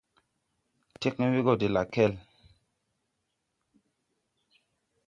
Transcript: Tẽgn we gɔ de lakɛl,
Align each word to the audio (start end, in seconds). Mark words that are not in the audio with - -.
Tẽgn 1.01 1.31
we 1.33 1.39
gɔ 1.45 1.53
de 1.59 1.67
lakɛl, 1.75 2.13